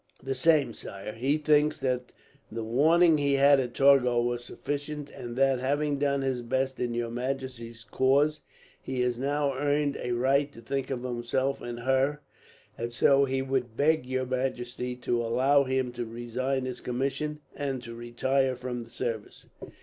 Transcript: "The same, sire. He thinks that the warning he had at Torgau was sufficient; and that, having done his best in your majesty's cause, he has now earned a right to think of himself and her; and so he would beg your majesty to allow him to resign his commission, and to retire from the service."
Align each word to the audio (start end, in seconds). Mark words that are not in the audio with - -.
"The 0.23 0.33
same, 0.33 0.73
sire. 0.73 1.13
He 1.13 1.37
thinks 1.37 1.79
that 1.81 2.11
the 2.51 2.63
warning 2.63 3.19
he 3.19 3.33
had 3.35 3.59
at 3.59 3.75
Torgau 3.75 4.23
was 4.23 4.43
sufficient; 4.43 5.11
and 5.11 5.35
that, 5.35 5.59
having 5.59 5.99
done 5.99 6.23
his 6.23 6.41
best 6.41 6.79
in 6.79 6.95
your 6.95 7.11
majesty's 7.11 7.83
cause, 7.83 8.41
he 8.81 9.01
has 9.01 9.19
now 9.19 9.55
earned 9.55 9.97
a 10.01 10.13
right 10.13 10.51
to 10.53 10.59
think 10.61 10.89
of 10.89 11.03
himself 11.03 11.61
and 11.61 11.81
her; 11.81 12.21
and 12.79 12.91
so 12.91 13.25
he 13.25 13.43
would 13.43 13.77
beg 13.77 14.07
your 14.07 14.25
majesty 14.25 14.95
to 14.95 15.21
allow 15.23 15.65
him 15.65 15.91
to 15.91 16.03
resign 16.03 16.65
his 16.65 16.81
commission, 16.81 17.41
and 17.55 17.83
to 17.83 17.93
retire 17.93 18.55
from 18.55 18.83
the 18.83 18.89
service." 18.89 19.45